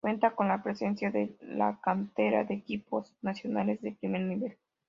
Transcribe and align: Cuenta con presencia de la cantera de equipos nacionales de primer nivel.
Cuenta 0.03 0.31
con 0.31 0.47
presencia 0.63 1.11
de 1.11 1.35
la 1.41 1.79
cantera 1.79 2.43
de 2.43 2.55
equipos 2.55 3.13
nacionales 3.21 3.83
de 3.83 3.91
primer 3.91 4.21
nivel. 4.21 4.57